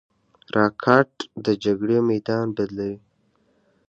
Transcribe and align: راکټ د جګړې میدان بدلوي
راکټ 0.57 1.09
د 1.45 1.47
جګړې 1.63 1.97
میدان 2.09 2.45
بدلوي 2.57 2.97